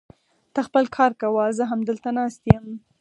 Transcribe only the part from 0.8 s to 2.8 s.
کار کوه، زه همدلته ناست يم.